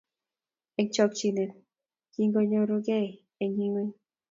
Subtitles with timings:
[0.79, 1.51] eng chokchinet
[2.13, 3.07] kiginyorugei
[3.43, 3.93] eng ingweny